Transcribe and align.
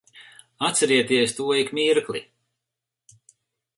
Atcerieties 0.67 1.31
to 1.35 1.45
ik 1.61 1.69
mirkli. 1.77 2.21